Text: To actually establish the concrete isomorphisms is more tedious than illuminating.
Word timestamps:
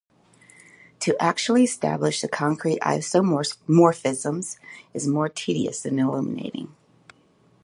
To 1.01 1.15
actually 1.21 1.63
establish 1.63 2.21
the 2.21 2.27
concrete 2.27 2.79
isomorphisms 2.79 4.57
is 4.95 5.07
more 5.07 5.29
tedious 5.29 5.81
than 5.83 5.99
illuminating. 5.99 6.75